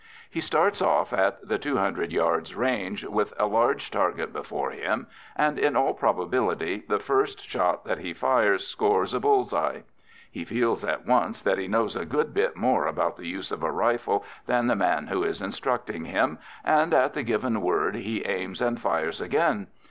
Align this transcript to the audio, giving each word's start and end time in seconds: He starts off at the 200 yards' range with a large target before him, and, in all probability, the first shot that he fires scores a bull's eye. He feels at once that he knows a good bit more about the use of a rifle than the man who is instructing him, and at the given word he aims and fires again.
He 0.31 0.41
starts 0.41 0.81
off 0.81 1.13
at 1.13 1.47
the 1.47 1.59
200 1.59 2.11
yards' 2.11 2.55
range 2.55 3.05
with 3.05 3.35
a 3.37 3.45
large 3.45 3.91
target 3.91 4.33
before 4.33 4.71
him, 4.71 5.05
and, 5.35 5.59
in 5.59 5.75
all 5.75 5.93
probability, 5.93 6.83
the 6.89 6.97
first 6.97 7.47
shot 7.47 7.85
that 7.85 7.99
he 7.99 8.11
fires 8.11 8.65
scores 8.65 9.13
a 9.13 9.19
bull's 9.19 9.53
eye. 9.53 9.83
He 10.31 10.43
feels 10.43 10.83
at 10.83 11.05
once 11.05 11.39
that 11.41 11.59
he 11.59 11.67
knows 11.67 11.95
a 11.95 12.03
good 12.05 12.33
bit 12.33 12.55
more 12.57 12.87
about 12.87 13.15
the 13.15 13.27
use 13.27 13.51
of 13.51 13.61
a 13.61 13.71
rifle 13.71 14.25
than 14.47 14.65
the 14.65 14.75
man 14.75 15.05
who 15.05 15.21
is 15.21 15.39
instructing 15.39 16.05
him, 16.05 16.39
and 16.65 16.95
at 16.95 17.13
the 17.13 17.21
given 17.21 17.61
word 17.61 17.93
he 17.95 18.25
aims 18.25 18.59
and 18.59 18.81
fires 18.81 19.21
again. 19.21 19.67